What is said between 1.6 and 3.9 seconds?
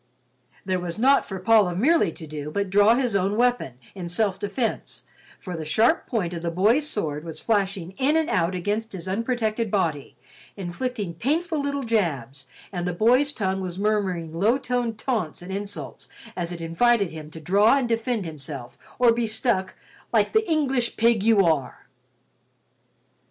of Merely to do but draw his own weapon,